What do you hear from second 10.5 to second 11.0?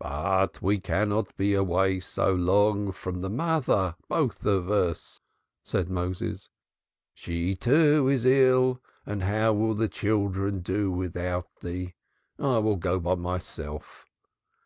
do